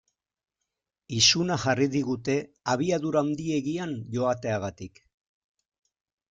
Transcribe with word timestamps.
Izuna 1.17 1.57
jarri 1.63 1.87
digute 1.95 2.37
abiadura 2.73 3.23
handiegian 3.27 3.95
joateagatik. 4.17 4.99